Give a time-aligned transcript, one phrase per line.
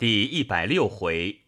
[0.00, 1.40] 第一百六回，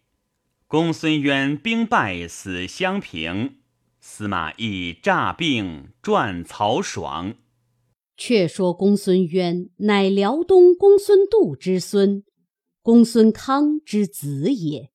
[0.66, 3.56] 公孙渊兵败死襄平，
[3.98, 7.34] 司马懿诈病传曹爽。
[8.14, 12.24] 却说公孙渊乃辽东公孙度之孙，
[12.82, 14.90] 公孙康之子也。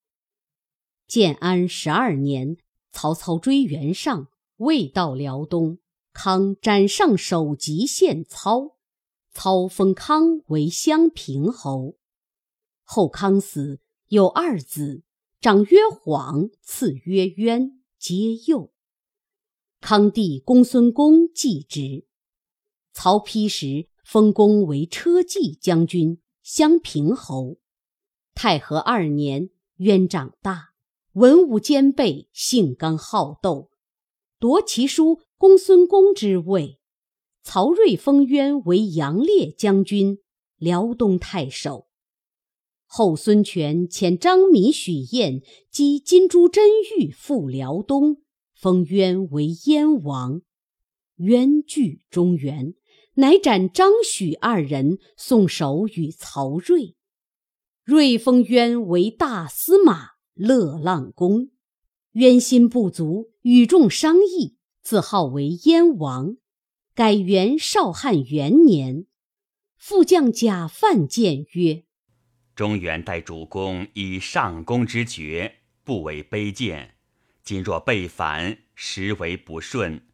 [1.08, 2.58] 建安十二年，
[2.92, 4.28] 曹操追袁尚，
[4.58, 5.80] 未到辽东，
[6.14, 8.76] 康斩上首级献操，
[9.32, 11.96] 操封康为襄平侯。
[12.90, 15.04] 后康死，有二子，
[15.42, 18.72] 长曰晃，次曰渊，皆幼。
[19.82, 22.06] 康弟公孙恭继之。
[22.94, 27.58] 曹丕时，封公为车骑将军、襄平侯。
[28.34, 30.70] 太和二年，渊长大，
[31.12, 33.70] 文武兼备，性刚好斗，
[34.40, 36.80] 夺其叔公孙恭之位。
[37.44, 40.20] 曹睿封渊为杨烈将军、
[40.56, 41.87] 辽东太守。
[42.98, 48.24] 后孙权遣张弥、许燕击金珠真玉赴辽东，
[48.56, 50.42] 封渊为燕王。
[51.18, 52.74] 渊据中原，
[53.14, 56.96] 乃斩张许二人，送首与曹睿。
[57.84, 61.52] 睿封渊为大司马、乐浪公。
[62.14, 66.38] 渊心不足，与众商议，自号为燕王。
[66.96, 69.06] 改元绍汉元年，
[69.78, 71.84] 副将贾范谏曰。
[72.58, 76.96] 中原待主公以上公之爵，不为卑贱。
[77.44, 80.08] 今若被反，实为不顺。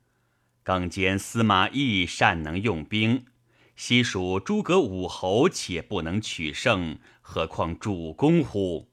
[0.61, 3.23] 更兼司马懿善能用兵，
[3.77, 8.91] 西蜀诸葛武侯且不能取胜，何况主公乎？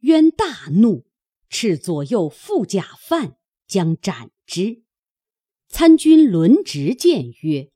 [0.00, 1.04] 渊大怒，
[1.50, 4.84] 斥左右副甲犯，将斩之。
[5.68, 7.68] 参军轮直谏曰：“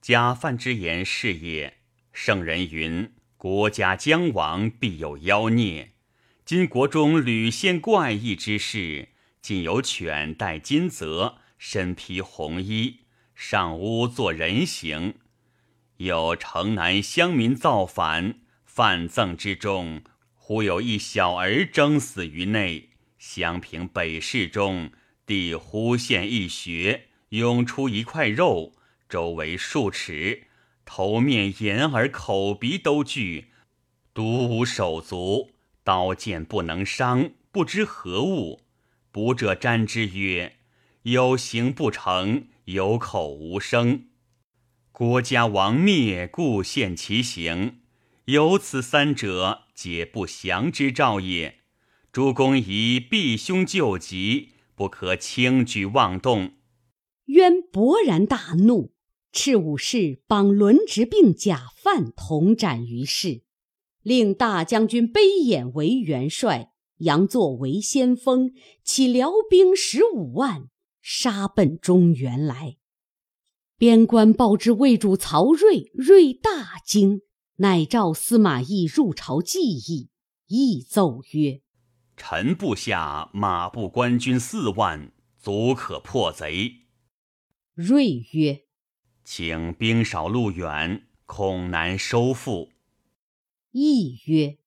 [0.00, 1.78] 贾范之言是也。
[2.12, 3.12] 圣人云。”
[3.44, 5.90] 国家将亡，必有妖孽。
[6.46, 9.10] 今国中屡现怪异之事，
[9.42, 13.00] 仅有犬戴金泽，身披红衣，
[13.34, 15.16] 上屋做人形；
[15.98, 20.00] 有城南乡民造反，犯赠之中，
[20.34, 22.92] 忽有一小儿争死于内。
[23.18, 24.90] 襄平北市中，
[25.26, 28.72] 地忽现一穴，涌出一块肉，
[29.06, 30.44] 周围数尺。
[30.84, 33.46] 头面眼耳口鼻都具，
[34.12, 35.50] 独无手足，
[35.82, 38.62] 刀剑不能伤，不知何物。
[39.10, 40.56] 卜者瞻之曰
[41.04, 44.06] ：“有形不成，有口无声。
[44.92, 47.80] 国家亡灭，故现其形。
[48.26, 51.58] 有此三者，皆不祥之兆也。
[52.10, 56.54] 主公宜避凶救急，不可轻举妄动。”
[57.26, 58.93] 渊勃然大怒。
[59.34, 63.42] 赤武士绑轮直并假犯同斩于市，
[64.00, 68.52] 令大将军卑衍为元帅，杨作为先锋，
[68.84, 70.68] 起辽兵十五万，
[71.02, 72.76] 杀奔中原来。
[73.76, 77.22] 边关报知魏主曹睿，睿大惊，
[77.56, 80.10] 乃召司马懿入朝计议。
[80.46, 81.60] 懿奏曰
[82.16, 86.84] ：“臣部下马步官军四万，足可破贼。”
[87.74, 88.60] 睿曰。
[89.24, 92.70] 请兵少路远，恐难收复。
[93.72, 94.58] 亦曰：“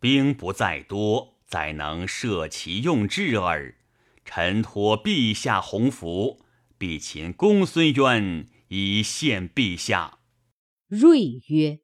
[0.00, 3.76] 兵不在多，宰能摄其用之耳。
[4.24, 6.44] 臣托陛下洪福，
[6.76, 10.18] 必擒公孙渊以献陛下。”
[10.90, 11.80] 睿曰：“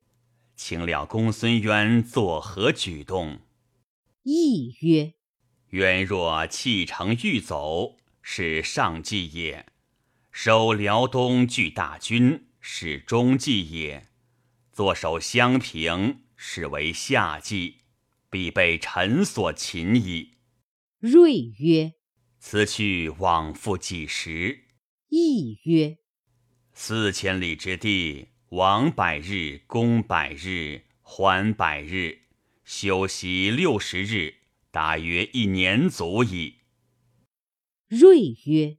[0.57, 3.39] 请了公孙渊作何举动？”
[4.25, 5.15] 亦曰
[5.71, 9.65] ：“渊若弃城欲走，是上计也。”
[10.41, 14.07] 守辽东据大军是中计也，
[14.71, 17.79] 坐守襄平是为下计，
[18.31, 20.37] 必被臣所擒矣。
[21.01, 21.95] 睿曰
[22.39, 24.67] ：“此去往复几时？”
[25.11, 25.99] 亦曰
[26.73, 32.27] ：“四千里之地，往百日，攻百日，还百日，
[32.63, 34.35] 休息六十日，
[34.71, 36.59] 大约一年足矣。”
[37.91, 38.79] 睿曰。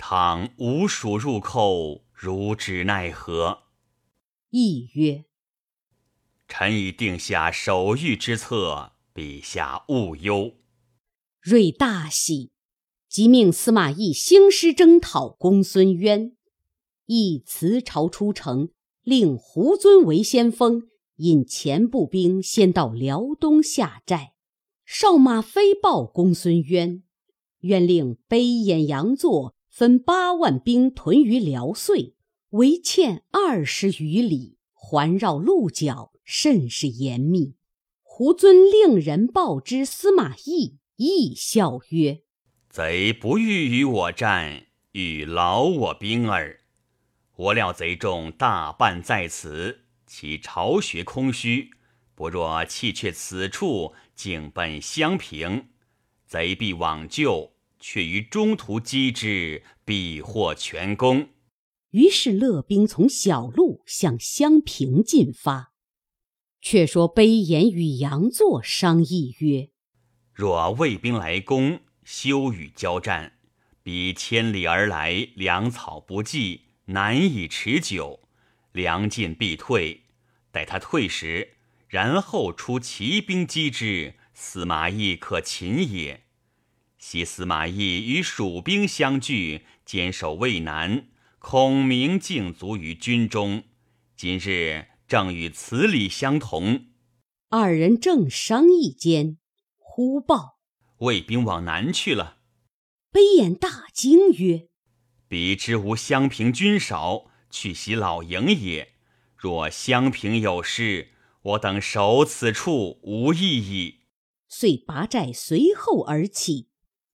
[0.00, 3.64] 倘吴蜀入寇，如之奈何？
[4.50, 5.24] 亦曰
[6.46, 10.54] ：“臣已定下守御之策，陛下勿忧。”
[11.42, 12.52] 睿大喜，
[13.08, 16.36] 即命司马懿兴师征讨公孙渊。
[17.06, 18.70] 亦辞朝出城，
[19.02, 20.84] 令胡遵为先锋，
[21.16, 24.34] 引前部兵先到辽东下寨。
[24.86, 27.02] 少马飞报公孙渊，
[27.62, 29.56] 渊令卑衍、杨作。
[29.78, 32.16] 分八万兵屯于辽遂，
[32.50, 37.54] 围堑二十余里，环绕鹿角，甚是严密。
[38.02, 42.22] 胡遵令人报之司马懿，亦笑曰
[42.68, 46.58] ：“贼不欲与我战，欲劳我兵耳。
[47.36, 51.70] 我料贼众大半在此，其巢穴空虚，
[52.16, 55.68] 不若弃却此处，径奔襄平，
[56.26, 57.52] 贼必往救。
[57.80, 61.28] 却于中途击之，必获全功。”
[61.92, 65.72] 于是乐兵从小路向襄平进发。
[66.60, 69.70] 却说卑延与杨作商议曰
[70.34, 73.38] ：“若魏兵来攻，休与交战，
[73.82, 78.28] 彼千里而来，粮草不济，难以持久，
[78.72, 80.02] 粮尽必退。
[80.50, 86.24] 待他退时，然后出骑兵击之，司马懿可擒也。
[86.98, 91.08] 昔司马懿与蜀兵相聚，坚守渭南，
[91.38, 93.64] 孔明敬卒于军中。
[94.16, 96.88] 今日。”正与此理相同。
[97.48, 99.38] 二人正商议间，
[99.78, 100.58] 忽报
[100.98, 102.40] 魏兵往南去了。
[103.10, 104.68] 悲眼大惊曰
[105.26, 108.96] ：“彼之吾襄平军少，去袭老营也。
[109.34, 114.00] 若襄平有失，我等守此处无意义。”
[114.46, 116.67] 遂拔寨随后而起。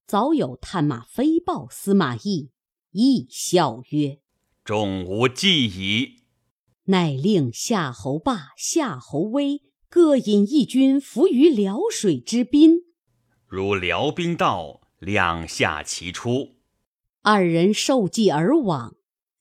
[0.06, 2.50] 早有探马飞报司马懿，
[2.90, 4.18] 懿笑曰
[4.62, 6.24] ：“众无计矣。”
[6.84, 12.80] 乃令夏侯霸、夏侯威各引一军伏于辽水之滨。
[13.46, 16.56] 如辽兵到，两下齐出。
[17.22, 18.96] 二人受计而往，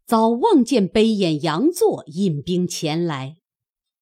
[0.06, 3.36] 早望见北偃、杨作引兵前来。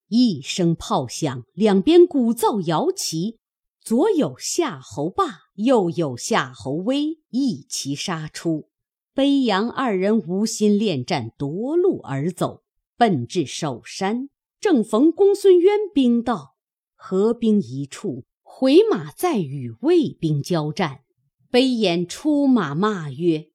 [0.10, 3.40] 一声炮响，两边鼓噪摇旗，
[3.82, 8.70] 左有夏侯霸，右有夏侯威，一齐杀出。
[9.14, 12.64] 卑杨二人无心恋战，夺路而走。
[12.98, 14.30] 奔至首山，
[14.60, 16.56] 正逢公孙渊兵到，
[16.96, 21.02] 合兵一处，回马再与魏兵交战。
[21.50, 23.50] 悲眼出马骂曰：“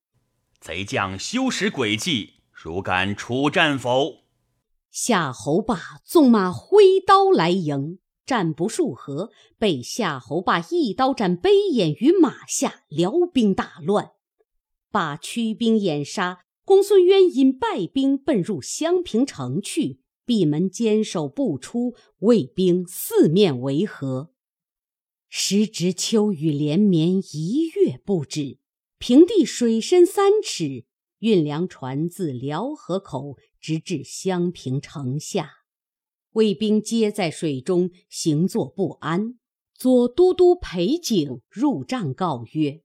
[0.60, 4.24] 贼将休识诡计，如敢出战否？”
[4.90, 14.10] 夏侯霸纵马挥刀来迎，战不数合，被夏侯霸一刀斩悲眼于马下，辽兵大乱，
[14.90, 16.40] 把驱兵掩杀。
[16.64, 24.32] 公孙渊引败兵奔入襄平城去，闭门坚守不出，魏兵四面围合。
[25.28, 28.58] 时值秋雨连绵一月不止，
[28.98, 30.86] 平地水深三尺，
[31.20, 35.55] 运粮船自辽河口直至襄平城下，
[36.36, 39.38] 魏兵皆在水中行坐不安。
[39.74, 42.82] 左都督裴景入帐告曰：“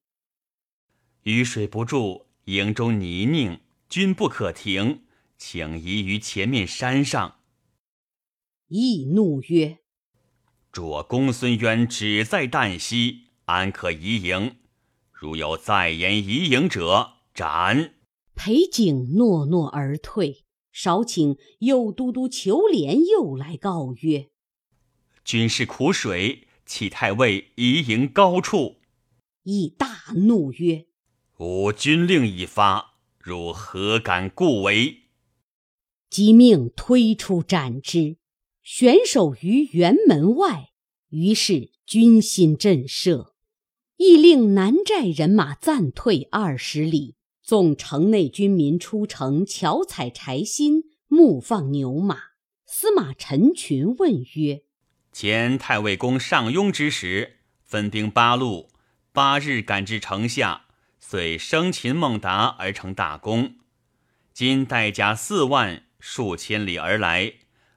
[1.24, 3.60] 雨水不住，营中泥泞。”
[3.90, 5.04] 军不可停，
[5.38, 7.40] 请移于前面山上。
[8.68, 9.80] 易怒曰
[10.72, 14.56] ：“主公孙渊只在旦夕，安可移营？
[15.12, 17.96] 如有再言移营者，斩！”
[18.34, 20.46] 裴景诺诺而退。
[20.72, 24.30] 少顷，右都督裘连又来告曰
[25.26, 28.78] ：“军士苦水，启太尉移营高处。”
[29.44, 30.86] 亦大怒曰
[31.40, 32.90] ：“吾军令已发。”
[33.24, 35.04] 汝何敢故为？
[36.10, 38.18] 即命推出斩之，
[38.64, 40.70] 悬首于辕门外。
[41.10, 43.34] 于是军心震慑，
[43.98, 52.18] 亦令南寨人马暂退二十里，纵城内军民出城巧采柴薪，牧放牛马。
[52.66, 54.64] 司马陈群问曰
[55.12, 58.70] ：“前太尉公上庸之时，分兵八路，
[59.12, 60.66] 八日赶至城下。”
[61.04, 63.56] 遂生擒孟达而成大功。
[64.34, 67.34] 今带甲四万，数千里而来，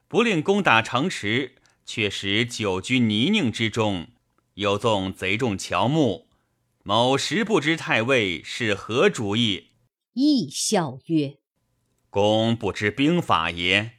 [0.07, 1.55] 不令攻打城池，
[1.85, 4.07] 却使久居泥泞之中，
[4.53, 6.24] 又纵贼众乔木。
[6.87, 9.69] 某实不知太尉是何主意。
[10.13, 11.37] 亦笑曰
[12.11, 13.93] ：“公不知兵法也。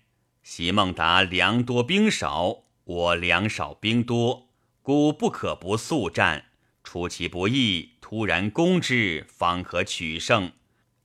[0.44, 4.50] 席孟达粮多兵少，我粮少兵多，
[4.82, 6.44] 故不可不速战。
[6.84, 10.52] 出其不意。”突然攻之，方可取胜。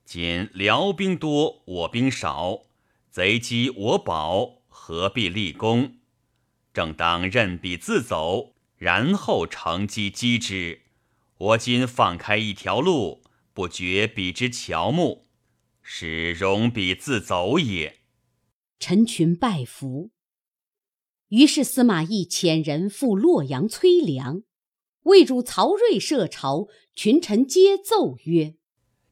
[0.05, 2.59] 今辽兵多，我兵少，
[3.09, 5.95] 贼击我保，何必立功？
[6.71, 10.81] 正当任彼自走，然后乘机击之。
[11.41, 15.25] 我今放开一条路，不绝彼之乔木，
[15.81, 18.01] 使容彼自走也。
[18.77, 20.11] 陈群拜服。
[21.29, 24.43] 于是司马懿遣人赴洛阳催粮。
[25.05, 28.53] 魏主曹睿设朝，群臣皆奏曰：“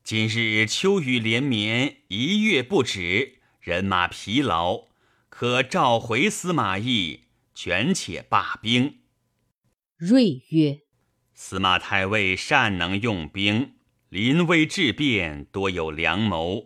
[0.06, 4.90] 今日秋雨连绵，一月不止，人马疲劳，
[5.30, 7.22] 可召回司马懿，
[7.56, 9.00] 权且罢兵。”
[9.98, 10.82] 睿曰
[11.42, 13.72] ：“司马太尉善能用兵，
[14.10, 16.66] 临危致变，多有良谋。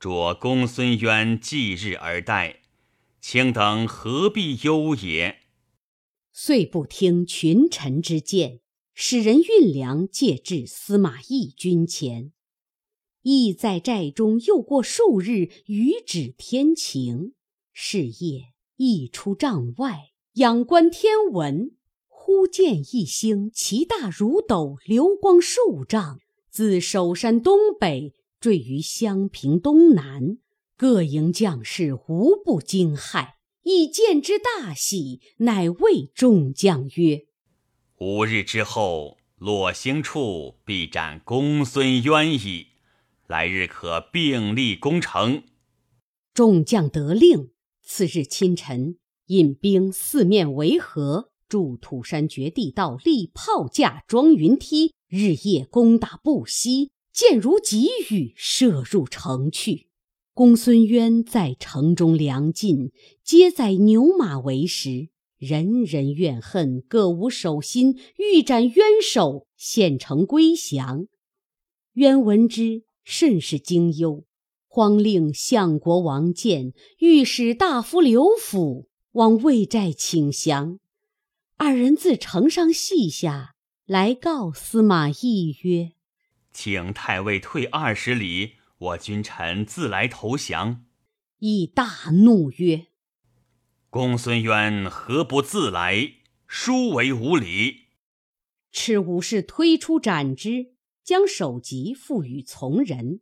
[0.00, 2.62] 着公孙渊继日而待，
[3.20, 5.38] 卿等何必忧也？”
[6.34, 8.58] 遂不听群臣之见，
[8.92, 12.32] 使人运粮借至司马懿军前。
[13.22, 17.34] 懿在寨中又过数日，雨止天晴。
[17.72, 21.70] 是夜，懿出帐外，仰观天文，
[22.28, 26.20] 忽见一星，其大如斗，流光数丈，
[26.50, 30.36] 自首山东北坠于襄平东南。
[30.76, 33.36] 各营将士无不惊骇。
[33.62, 37.24] 亦见之大喜，乃谓众将曰
[37.96, 42.66] ：“五日之后，落星处必斩公孙渊矣。
[43.26, 45.44] 来日可并立攻城。”
[46.34, 47.52] 众将得令。
[47.82, 59.88] 次日清晨，引兵四面围合，筑土山绝地道，立炮架，装云梯，日夜攻打不息，箭如急雨，射入城去。
[60.34, 62.92] 公孙渊在城中粮尽，
[63.24, 71.06] 皆在牛马为食，人人怨恨，各无守心，欲斩渊首，献城归降。
[71.94, 74.24] 渊闻之，甚是惊忧，
[74.68, 80.78] 慌令相国王建、御史大夫刘辅往魏寨请降。
[81.60, 85.90] 二人自城上戏下来告司马懿曰
[86.54, 90.84] ：“请太尉退二十里。”我君臣自来投降。
[91.40, 92.86] 亦大怒曰
[93.90, 96.12] ：“公孙渊何不自来？
[96.46, 97.88] 殊为无礼！”
[98.70, 103.20] 赤武士推出斩之，将首级付与从人。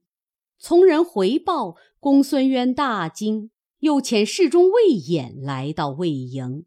[0.59, 6.67] 从人回报，公孙渊大惊，又遣侍中魏衍来到魏营。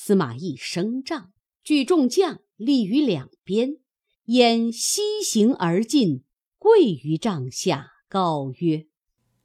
[0.00, 1.32] 司马懿升帐，
[1.64, 3.78] 聚众将立于两边。
[4.26, 6.22] 焉西行而进，
[6.56, 7.94] 跪于帐下。
[8.08, 8.86] 告曰：“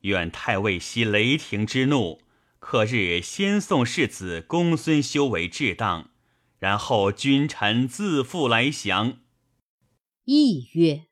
[0.02, 2.22] 愿太尉息雷霆之怒，
[2.60, 6.12] 克日先送世子公孙修为至当，
[6.60, 9.18] 然后君臣自负来降。”
[10.26, 11.08] 懿曰：“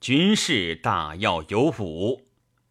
[0.00, 2.22] 军事大要有五，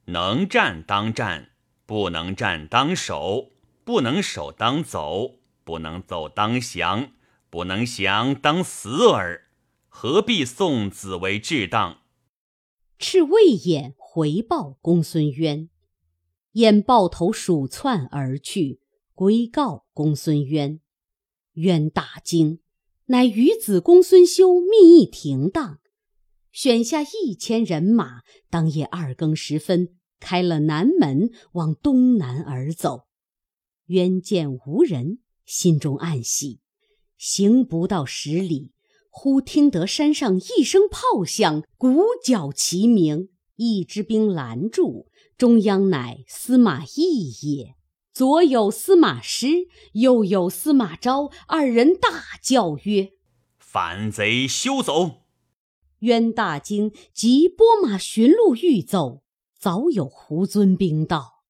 [0.06, 1.52] 能战当战，
[1.86, 3.52] 不能战当守，
[3.86, 5.41] 不能守当走，
[5.72, 7.14] 不能走当降，
[7.50, 9.48] 不能降当死耳。
[9.88, 12.02] 何必送子为至当？”
[13.00, 15.70] 赤魏衍回报公孙渊，
[16.56, 18.82] 衍抱头鼠窜而去，
[19.14, 20.82] 归告公孙渊。
[21.54, 22.60] 渊大惊，
[23.06, 25.80] 乃与子公孙修密议停当，
[26.52, 33.08] 选下一千人马，当夜二更时分，开了南门，往东南而走。
[33.86, 36.60] 渊见无人，心中暗喜，
[37.18, 38.72] 行不到十里。
[39.10, 45.08] 忽听得山上一声炮响，鼓角齐鸣，一支兵拦住，
[45.38, 47.76] 中央乃司马懿也。
[48.14, 52.10] 左有司马师，右有司马昭，二人大
[52.42, 53.12] 叫曰
[53.60, 55.24] ：“反贼休走！”
[56.00, 59.24] 渊大惊，即拨马寻路欲走，
[59.60, 61.41] 早有胡遵兵到。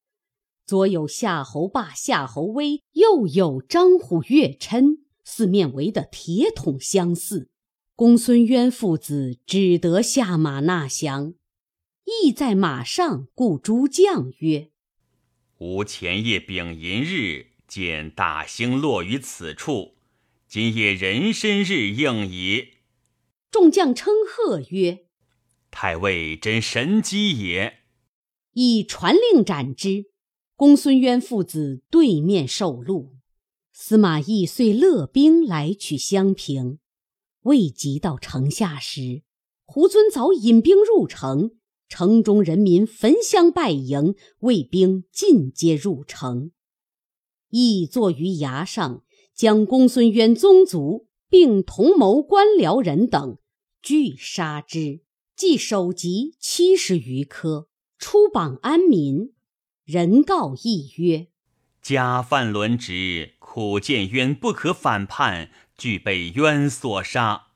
[0.64, 7.50] 左有夏侯霸、夏侯威，右有张虎、岳琛，四面围得铁桶相似。
[7.94, 11.34] 公孙渊父子只得下马纳降，
[12.04, 14.70] 亦在马上故诸将曰
[15.58, 19.96] ：“吾前夜丙寅日见大星落于此处，
[20.48, 22.78] 今夜壬申日应矣。”
[23.52, 25.04] 众将称贺曰
[25.70, 27.80] ：“太尉真神机也！”
[28.54, 30.11] 以传令斩之。
[30.62, 33.08] 公孙渊父子对面受戮。
[33.72, 36.78] 司马懿遂勒兵来取襄平。
[37.40, 39.24] 未及到城下时，
[39.64, 41.50] 胡遵早引兵入城，
[41.88, 46.52] 城中人民焚香拜迎，卫兵尽皆入城。
[47.50, 49.02] 亦坐于崖上，
[49.34, 53.38] 将公孙渊宗族并同谋官僚人等
[53.82, 55.00] 俱杀之，
[55.34, 57.66] 计首级七十余颗，
[57.98, 59.32] 出榜安民。
[59.84, 61.28] 人告义曰
[61.82, 67.46] ：“家犯伦职，苦见冤不可反叛。”俱被冤所杀，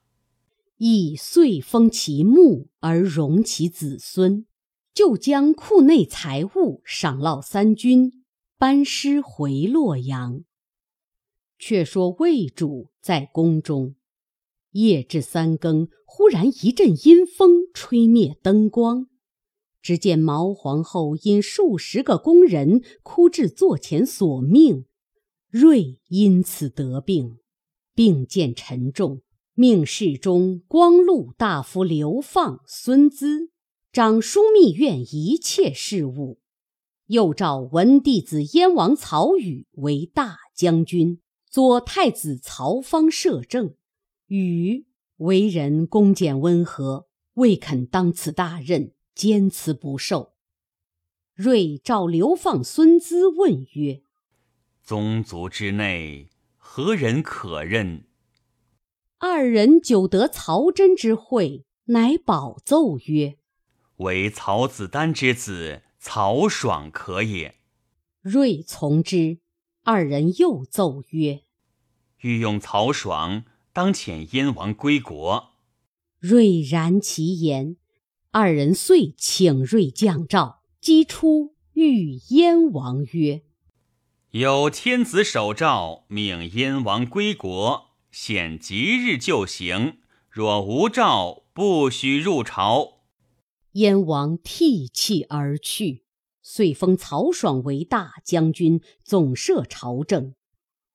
[0.79, 4.47] 亦遂封其墓而容其子孙，
[4.93, 8.25] 就将库内财物赏烙三军，
[8.59, 10.43] 班师回洛阳。
[11.57, 13.95] 却说魏主在宫中，
[14.73, 19.07] 夜至三更，忽然一阵阴风，吹灭灯光。
[19.87, 24.85] 只见毛皇后因数十个宫人哭至座前索命，
[25.49, 27.37] 瑞因此得病。
[27.95, 29.23] 病渐沉重，
[29.55, 33.53] 命侍中光禄大夫刘放、孙资
[33.93, 36.41] 掌枢密院一切事务，
[37.07, 43.77] 又召文帝子燕王曹宇为大将军，左太子曹芳摄政。
[44.27, 44.85] 禹
[45.19, 50.35] 为人恭俭温和，未肯当此大任，坚持不受。
[51.35, 54.03] 睿召流放、孙资问曰
[54.85, 58.05] ：“宗族之内，何人可任？”
[59.19, 63.39] 二人久得曹真之惠，乃保奏曰
[63.97, 67.57] ：“为曹子丹之子曹爽可也。”
[68.23, 69.39] 睿从之。
[69.83, 71.43] 二人又奏曰
[72.21, 75.51] ：“欲用曹爽。”当遣燕王归国，
[76.19, 77.77] 睿然其言。
[78.31, 83.43] 二人遂请睿降诏，击出谕燕王曰
[84.33, 89.99] ：“有天子守诏，命燕王归国，现即日就行。
[90.31, 93.01] 若无诏，不许入朝。”
[93.73, 96.05] 燕王涕泣而去，
[96.43, 100.35] 遂封曹爽为大将军，总摄朝政。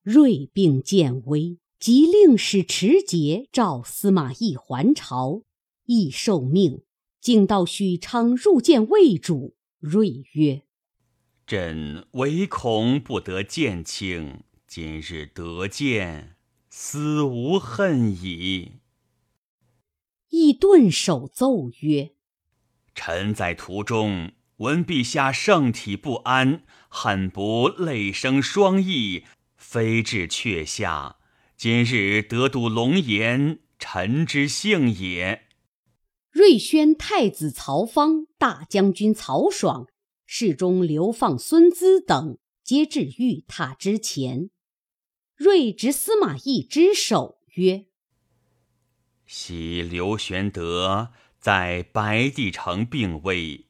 [0.02, 1.58] 睿病渐危。
[1.78, 5.42] 即令使持节召司马懿还朝，
[5.86, 6.82] 懿受命，
[7.22, 9.56] 竟到许昌入见魏主。
[9.78, 10.62] 睿曰
[11.46, 16.36] ：“朕唯恐不得见卿，今日得见，
[16.68, 18.80] 思无恨矣。”
[20.30, 22.10] 亦顿首奏曰
[22.94, 29.24] ：“臣在途中闻陛下圣体不安，恨不泪生双翼，
[29.56, 31.16] 飞至阙下。”
[31.56, 35.46] 今日得睹龙颜，臣之幸也。
[36.32, 39.86] 瑞宣太子曹芳、大将军曹爽、
[40.24, 44.48] 侍中刘放、孙资等皆至御榻之前。
[45.34, 47.84] 睿执司马懿之手曰
[49.26, 53.66] ：“昔刘玄德在白帝城病危，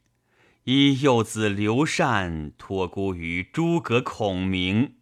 [0.63, 4.95] 以幼子刘禅托孤于诸葛孔明。”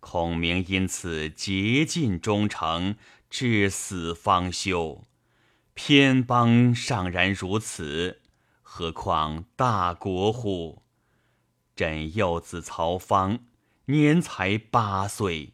[0.00, 2.96] 孔明因此竭尽忠诚，
[3.30, 5.04] 至死方休。
[5.80, 8.20] 偏邦尚然如此，
[8.62, 10.82] 何况大国乎？
[11.76, 13.44] 朕幼子曹芳，
[13.84, 15.52] 年才八岁，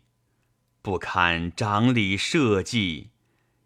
[0.80, 3.10] 不堪长礼社稷，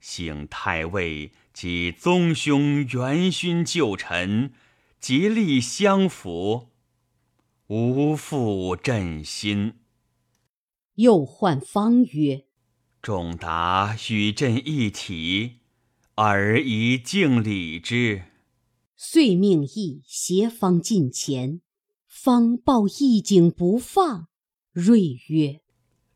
[0.01, 4.53] 幸太尉及宗兄元勋旧臣
[4.99, 6.71] 竭力相扶，
[7.69, 9.75] 无负朕心。
[10.97, 12.47] 又唤方曰
[13.01, 15.58] ：“仲达与朕一体，
[16.21, 18.25] 尔宜敬礼之。”
[19.01, 21.61] 遂命义携方近前，
[22.09, 24.27] 方抱义景不放。
[24.73, 25.61] 睿曰：“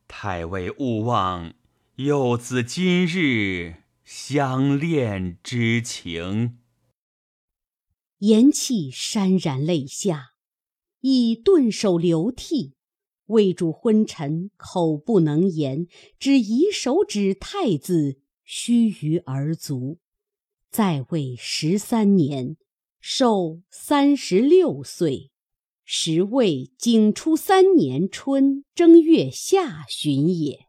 [0.09, 1.55] 太尉勿忘
[1.95, 6.59] 幼子今日相恋之情。”
[8.19, 10.33] 言讫，潸然泪下，
[11.03, 12.75] 以顿首流涕。
[13.27, 15.87] 魏主昏沉，口不能言，
[16.19, 19.99] 只以手指太子须臾而卒。
[20.71, 22.57] 在位十三年，
[23.01, 25.31] 寿三十六岁，
[25.85, 30.67] 时为景初三年春正月下旬也。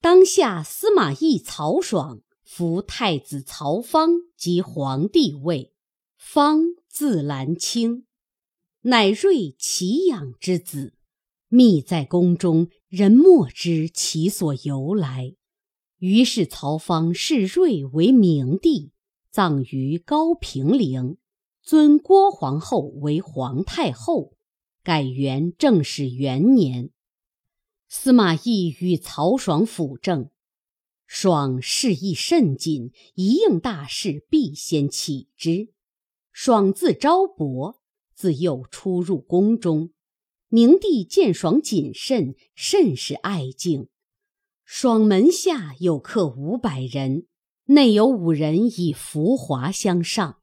[0.00, 5.72] 当下司马懿、曹爽扶太子曹芳即皇帝位，
[6.16, 8.04] 芳字兰卿，
[8.82, 10.92] 乃睿其养之子。
[11.48, 15.34] 密在宫中，人莫知其所由来。
[15.98, 18.92] 于是曹芳视睿为明帝，
[19.30, 21.16] 葬于高平陵，
[21.62, 24.34] 尊郭皇后为皇太后，
[24.82, 26.90] 改元正始元年。
[27.88, 30.28] 司马懿与曹爽辅政，
[31.06, 35.68] 爽事意甚谨，一应大事必先启之。
[36.30, 37.80] 爽字昭伯，
[38.14, 39.90] 自幼出入宫中。
[40.48, 43.88] 明帝见爽谨慎，甚是爱敬。
[44.68, 47.26] 爽门下有客五百人，
[47.66, 50.38] 内有五人以浮华相上：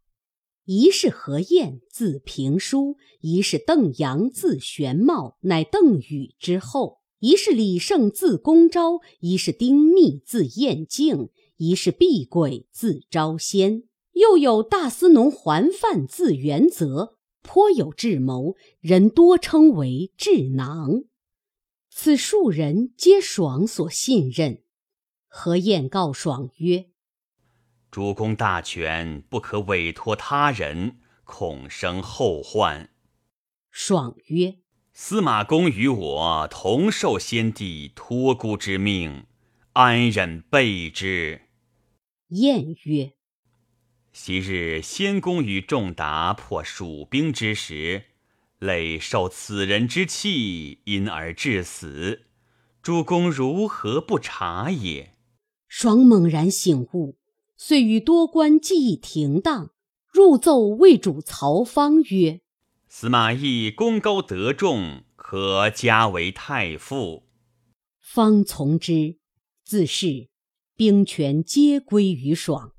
[0.64, 13.84] 一是何晏，字平叔；一是邓阳，字玄茂，乃邓禹之后；一是李胜，字公昭；一是丁密，字彦敬；一是毕轨，字昭先；
[14.14, 17.18] 又有大司农桓范，字元泽。
[17.42, 21.04] 颇有智谋，人多称为智囊。
[21.96, 24.64] 此数人皆爽所信任。
[25.28, 26.88] 何晏告爽曰
[27.92, 32.90] ：“主公大权，不可委托他人，恐生后患。”
[33.70, 34.58] 爽曰
[34.92, 39.28] ：“司马公与我同受先帝托孤之命，
[39.74, 41.42] 安忍背之？”
[42.30, 43.14] 晏曰
[44.12, 48.06] ：“昔日先公与仲达破蜀兵之时，
[48.64, 52.22] 累受此人之气，因而致死。
[52.82, 55.16] 主公如何不察也？”
[55.68, 57.18] 爽猛然醒悟，
[57.58, 59.72] 遂与多官计议停当，
[60.08, 62.42] 入奏魏主曹芳曰
[62.88, 67.24] ：“司马懿功高德重，可加为太傅。”
[68.00, 69.18] 方从之，
[69.66, 70.30] 自是。
[70.76, 72.74] 兵权皆归于爽，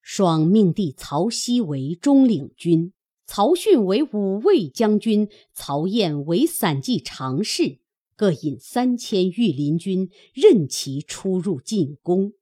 [0.00, 2.94] 爽命弟曹熙为中领军，
[3.26, 7.80] 曹训为武卫将军，曹燕为散骑常侍，
[8.16, 12.34] 各引三千御林军，任其出入进攻。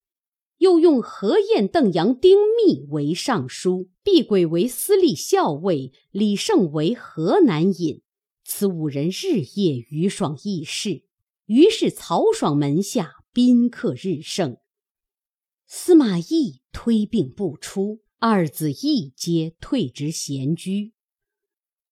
[0.58, 8.02] 又用何晏、邓阳、丁密为尚书，毕轨为司隶校尉，李胜为河南尹。
[8.44, 11.02] 此五人日夜与爽议事，
[11.46, 14.58] 于是曹爽门下宾客日盛。
[15.66, 20.92] 司马懿推病不出，二子义皆退职闲居。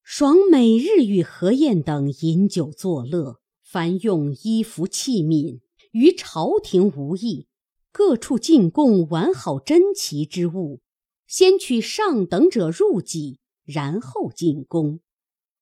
[0.03, 7.49] 爽每日与何晏等饮酒作乐，凡用衣服器皿，于朝廷无异。
[7.91, 10.81] 各处进贡完好珍奇之物，
[11.27, 15.01] 先取上等者入己，然后进宫。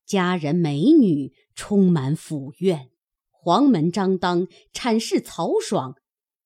[0.06, 2.90] 佳人美女充满府院，
[3.30, 5.96] 黄门张当阐释曹爽。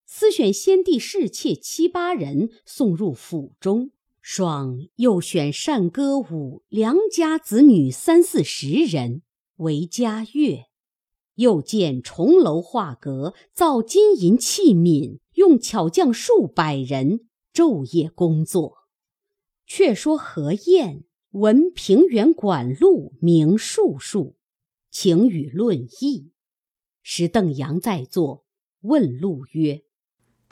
[0.06, 3.90] 私选先帝侍妾七八人送入府中，
[4.26, 9.20] 爽又选善歌舞良家子女三四十人
[9.56, 10.64] 为家乐，
[11.34, 18.88] 又建重楼画阁，造金银器皿，用巧匠数百人昼夜工作。
[19.66, 24.36] 却说何晏闻平原管路名术数，
[24.90, 26.32] 请与论议。
[27.02, 28.46] 时邓阳在座，
[28.80, 29.82] 问路曰。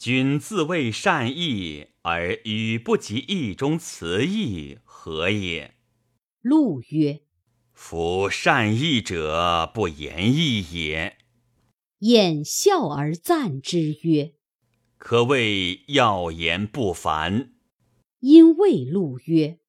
[0.02, 5.76] 君自谓善意，而语不及意中词意，何也？
[6.40, 7.20] 陆曰
[7.72, 11.18] ：“夫善意者，不言意也。”
[12.02, 14.32] 晏笑而赞之曰
[14.98, 17.52] ：“可谓要言不凡。”
[18.18, 19.60] 因谓陆曰：“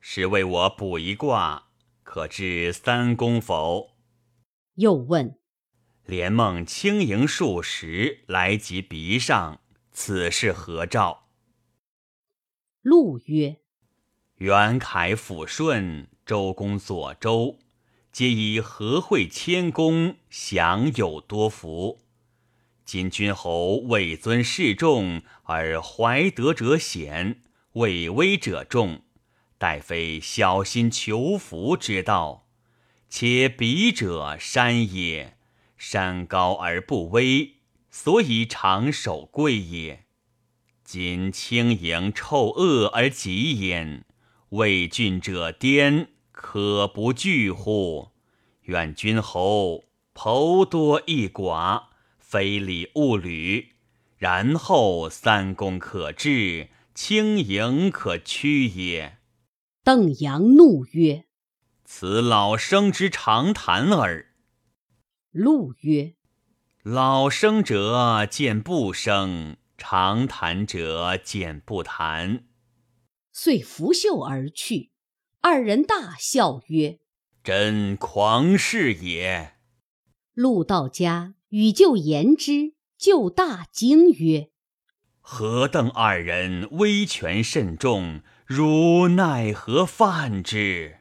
[0.00, 1.64] 是为我卜一卦，
[2.02, 3.90] 可知三公否？”
[4.76, 5.38] 又问
[6.06, 9.58] ：“连梦轻盈数十，来及鼻上。”
[9.92, 11.28] 此事何兆？
[12.80, 13.58] 陆曰
[14.36, 17.58] ：“元凯抚顺，周公左周，
[18.10, 22.00] 皆以和会谦恭，享有多福。
[22.86, 27.42] 今君侯位尊势重，而怀德者显，
[27.74, 29.02] 位微者众，
[29.58, 32.48] 待非小心求福之道。
[33.10, 35.36] 且彼者山也，
[35.76, 37.56] 山高而不危。”
[37.92, 40.06] 所以长守贵也。
[40.82, 44.04] 今轻盈臭恶而极焉，
[44.48, 48.08] 为郡者颠，可不惧乎？
[48.62, 51.84] 愿君侯剖多益寡，
[52.18, 53.74] 非礼勿履，
[54.16, 59.18] 然后三公可治，轻盈可屈也。
[59.84, 61.26] 邓阳怒曰
[61.84, 64.32] ：“此老生之常谈耳。”
[65.30, 66.14] 陆曰。
[66.84, 72.42] 老生者见不生，长谈者见不谈。
[73.30, 74.90] 遂拂袖而去。
[75.40, 76.98] 二人大笑曰
[77.44, 79.54] ：“真狂士也！”
[80.34, 84.50] 陆道家，与旧言之，旧大惊曰
[85.22, 90.98] ：“何等二人威权甚重，如奈何犯之？”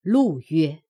[0.00, 0.83] 陆曰。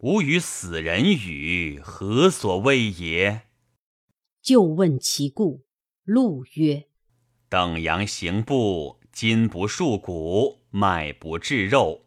[0.00, 3.46] 吾与死人语，何所谓也？
[4.42, 5.64] 就问其故。
[6.04, 6.88] 陆曰
[7.48, 12.04] ：“等阳行步，筋不束骨，脉不至肉，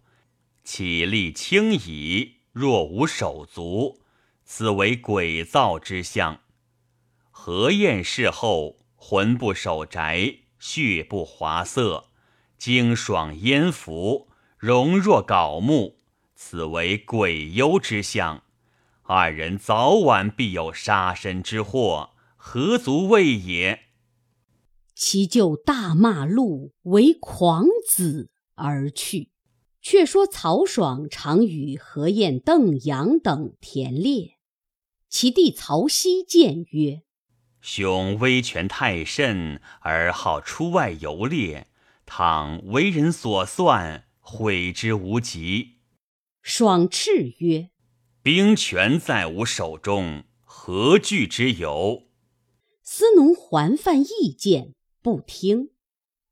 [0.63, 3.99] 起立轻矣，若无手足，
[4.45, 6.41] 此为鬼造之象。
[7.32, 12.12] 何晏事后，魂不守宅，血不华色，
[12.56, 15.97] 精爽焉服，容若槁木。”
[16.41, 18.43] 此为鬼忧之象，
[19.02, 23.88] 二人早晚必有杀身之祸，何足畏也？
[24.95, 29.32] 其舅大骂陆为狂子而去。
[29.82, 34.38] 却说曹爽常与何晏、邓阳等田猎，
[35.10, 37.02] 其弟曹熙谏曰
[37.60, 41.67] ：“兄威权太甚，而好出外游猎，
[42.06, 45.75] 倘为人所算，悔之无及。”
[46.41, 47.69] 爽叱曰
[48.23, 52.08] ：“兵权在吾手中，何惧之有？”
[52.82, 55.69] 司农还犯意见，不听，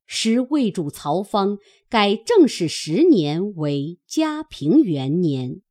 [0.05, 5.61] 时魏主曹芳改正始十年为嘉平元年。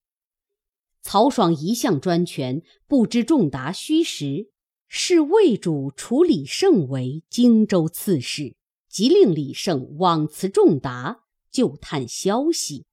[1.02, 4.50] 曹爽一向专权，不知重达虚实，
[4.86, 8.54] 是魏主处李胜为荆州刺史，
[8.88, 12.85] 即令李胜往辞重达，就探消息。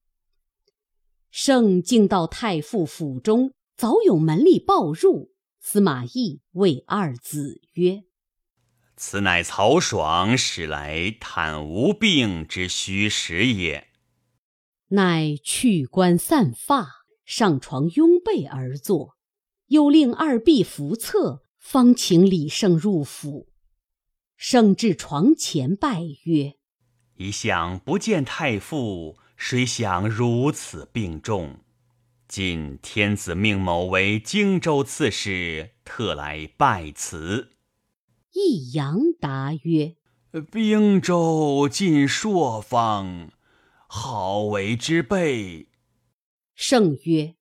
[1.36, 5.34] 胜竟到太傅府中，早有门吏报入。
[5.60, 8.04] 司马懿谓二子曰
[8.96, 13.88] ：“此乃曹爽使来探无病之虚实也。”
[14.90, 16.88] 乃去冠散发。
[17.26, 19.16] 上床拥被而坐，
[19.68, 23.48] 又令二婢扶侧，方请李胜入府。
[24.38, 26.54] 胜至床前拜曰
[27.18, 31.60] ：“一向不见太傅，谁想如此病重？
[32.30, 37.50] 今天子命某为荆州刺史，特来拜辞。”
[38.32, 39.98] 益阳答曰
[40.50, 43.34] ：“兵州近朔方，
[43.86, 45.68] 好为之备。”
[46.56, 47.36] 圣曰：“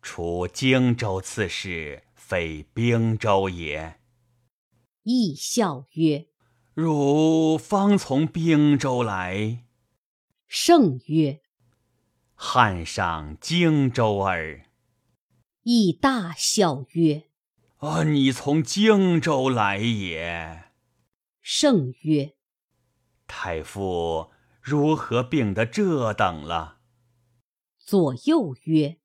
[0.00, 4.00] 除荆州刺史，非兵州也。”
[5.04, 6.28] 亦笑曰
[6.72, 9.64] ：“汝方从兵州来？”
[10.52, 11.42] 圣曰
[12.34, 14.66] ：“汉上荆州耳。”
[15.62, 17.28] 亦大笑曰
[17.78, 20.64] ：“啊，你从荆州来也？”
[21.40, 22.34] 圣曰
[23.28, 26.80] ：“太傅如何病得这等了？”
[27.78, 28.98] 左右曰：“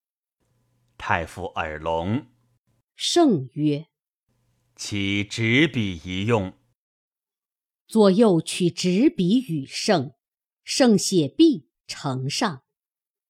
[0.97, 2.25] 太傅耳聋。”
[2.97, 3.85] 圣曰
[4.75, 6.53] ：“其执笔一用。”
[7.85, 10.15] 左右取执笔与圣，
[10.65, 12.63] 圣写毕呈上，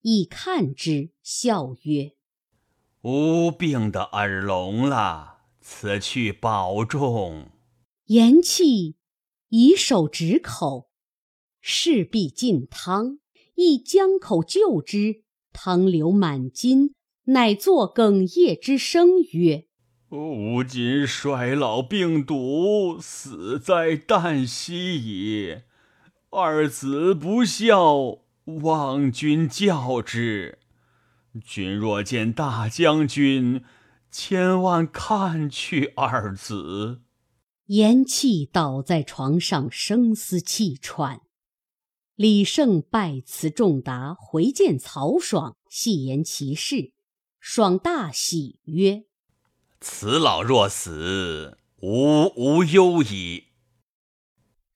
[0.04, 2.14] 以看之，笑曰
[3.04, 7.50] ：“吾病的耳聋了，此去保重。”
[8.08, 8.96] 言讫，
[9.50, 10.90] 以手指口，
[11.60, 13.20] 势必进汤，
[13.56, 15.26] 亦将口就之。
[15.52, 16.94] 汤流满襟，
[17.26, 19.68] 乃作哽咽之声曰
[20.10, 25.66] ：“吾今衰老病笃，死在旦夕也。
[26.38, 30.60] 二子不孝，望君教之。
[31.42, 33.64] 君若见大将军，
[34.12, 37.00] 千万看去二子。”
[37.68, 41.22] 言气，倒在床上，声嘶气喘。
[42.16, 46.92] 李胜拜辞仲达，回见曹爽，细言其事。
[47.40, 49.06] 爽大喜，曰
[49.80, 53.45] ：“此老若死，吾无忧矣。”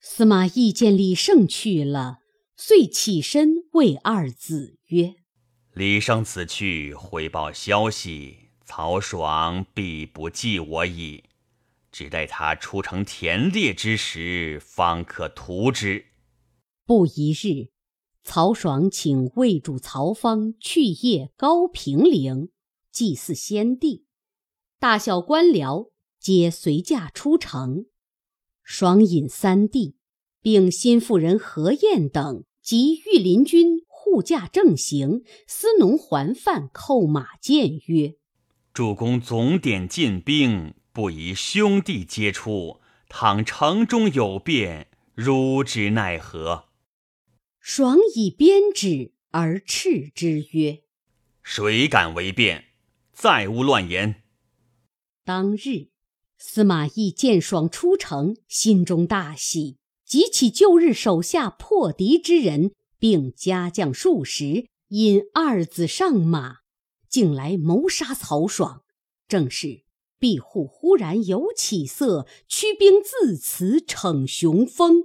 [0.02, 2.20] 司马懿见李胜去了，
[2.56, 5.16] 遂起身谓二子曰
[5.74, 11.24] ：“李胜此去，回报消息，曹爽必不记我矣。
[11.92, 16.06] 只待他出城田猎之时，方可图之。”
[16.86, 17.68] 不一日，
[18.24, 22.48] 曹爽请魏主曹芳去谒高平陵，
[22.90, 24.06] 祭祀先帝，
[24.78, 27.84] 大小官僚皆随驾出城。
[28.72, 29.96] 爽引三弟，
[30.40, 38.14] 并新妇人何晏等及御林军护驾正行，司农还范叩马谏曰
[38.72, 42.80] ：“主公总点禁兵，不宜兄弟皆出。
[43.08, 46.66] 倘城中有变，汝之奈何？”
[47.58, 50.84] 爽以鞭指而斥之曰
[51.42, 52.66] ：“谁敢为变？
[53.12, 54.22] 再无乱言！”
[55.26, 55.88] 当日，
[56.42, 59.76] 司马懿见爽出城，心中大喜，
[60.06, 66.60] 即起旧日手下破敌之人，并加将数十，引二子上马，
[67.10, 68.84] 竟来谋杀曹爽。
[69.28, 69.82] 正是
[70.18, 75.04] 庇护忽然有起色，驱兵自此逞雄风。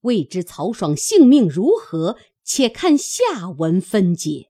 [0.00, 2.16] 未知曹爽性命如何？
[2.42, 4.47] 且看下文分解。